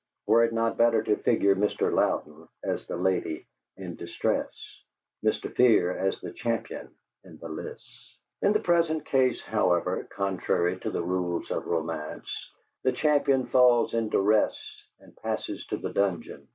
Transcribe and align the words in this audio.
Were 0.25 0.43
it 0.43 0.51
not 0.51 0.79
better 0.79 1.03
to 1.03 1.15
figure 1.15 1.55
Mr. 1.55 1.93
Louden 1.93 2.47
as 2.63 2.87
the 2.87 2.97
lady 2.97 3.45
in 3.77 3.95
distress, 3.95 4.49
Mr. 5.23 5.55
Fear 5.55 5.95
as 5.95 6.19
the 6.19 6.31
champion 6.33 6.89
in 7.23 7.37
the 7.37 7.47
lists? 7.49 8.17
In 8.41 8.51
the 8.51 8.59
present 8.59 9.05
case, 9.05 9.43
however, 9.43 10.07
contrary 10.09 10.79
to 10.79 10.89
the 10.89 11.03
rules 11.03 11.51
of 11.51 11.67
romance, 11.67 12.51
the 12.81 12.91
champion 12.93 13.45
falls 13.45 13.93
in 13.93 14.09
duress 14.09 14.57
and 14.99 15.15
passes 15.17 15.63
to 15.67 15.77
the 15.77 15.93
dungeon. 15.93 16.47